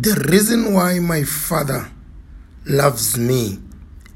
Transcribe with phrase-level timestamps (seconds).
[0.00, 1.90] The reason why my Father
[2.64, 3.58] loves me,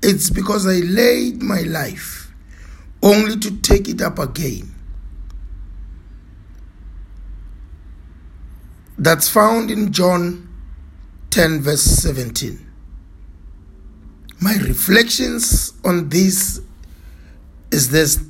[0.00, 2.32] it's because I laid my life
[3.02, 4.73] only to take it up again.
[8.96, 10.48] That's found in John
[11.30, 12.64] 10, verse 17.
[14.41, 16.61] My reflections on this
[17.73, 18.23] is this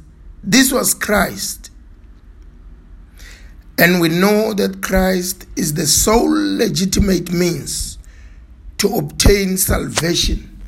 [0.43, 1.71] this was Christ.
[3.83, 7.99] And we know that Christ is the sole legitimate means
[8.79, 10.63] to obtain salvation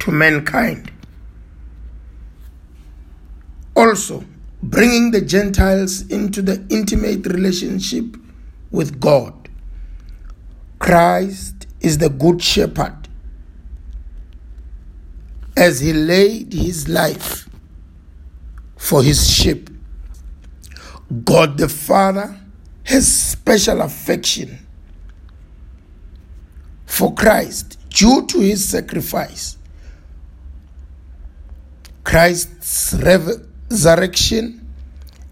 [0.00, 0.90] to mankind.
[3.76, 4.24] Also,
[4.64, 8.16] bringing the Gentiles into the intimate relationship
[8.72, 9.48] with God.
[10.80, 13.08] Christ is the Good Shepherd
[15.56, 17.48] as he laid his life
[18.76, 19.70] for his sheep.
[21.24, 22.38] God the Father
[22.84, 24.66] has special affection
[26.84, 29.56] for Christ due to his sacrifice.
[32.04, 34.66] Christ's resurrection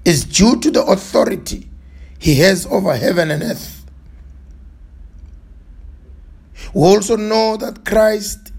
[0.05, 1.69] is due to the authority
[2.19, 3.85] he has over heaven and earth.
[6.73, 8.53] We also know that Christ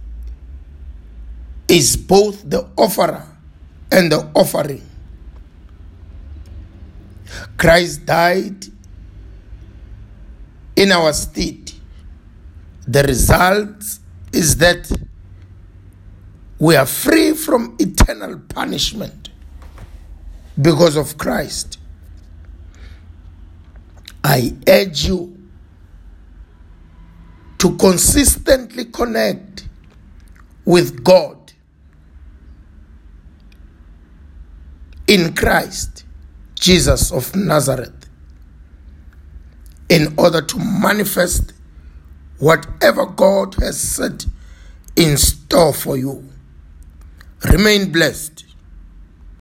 [1.68, 3.26] is both the offerer
[3.92, 4.82] and the offering.
[7.58, 8.66] Christ died
[10.76, 11.72] in our stead.
[12.88, 13.84] The result
[14.32, 14.92] is that
[16.60, 19.30] we are free from eternal punishment
[20.62, 21.80] because of Christ.
[24.24, 25.38] I urge you
[27.58, 29.68] to consistently connect
[30.66, 31.54] with God
[35.08, 36.05] in Christ,
[36.56, 38.10] Jesus of Nazareth,
[39.90, 41.54] in order to manifest
[42.40, 44.26] whatever God has set
[44.96, 46.28] in store for you.
[47.52, 48.45] Remain blessed.